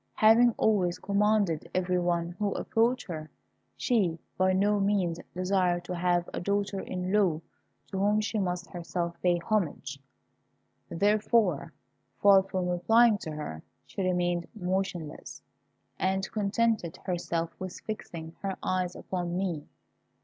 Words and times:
Having 0.15 0.55
always 0.57 0.97
commanded 0.97 1.69
every 1.75 1.99
one 1.99 2.31
who 2.39 2.53
approached 2.53 3.05
her, 3.05 3.29
she 3.77 4.17
by 4.35 4.51
no 4.51 4.79
means 4.79 5.19
desired 5.35 5.83
to 5.83 5.93
have 5.95 6.27
a 6.33 6.39
daughter 6.39 6.79
in 6.79 7.11
law 7.11 7.39
to 7.85 7.99
whom 7.99 8.19
she 8.19 8.39
must 8.39 8.71
herself 8.71 9.15
pay 9.21 9.37
homage. 9.37 9.99
Therefore, 10.89 11.71
far 12.19 12.41
from 12.41 12.67
replying 12.69 13.19
to 13.19 13.31
her, 13.33 13.61
she 13.85 14.01
remained 14.01 14.47
motionless, 14.55 15.43
and 15.99 16.31
contented 16.31 16.97
herself 17.05 17.51
with 17.59 17.79
fixing 17.81 18.35
her 18.41 18.57
eyes 18.63 18.95
upon 18.95 19.37
me. 19.37 19.67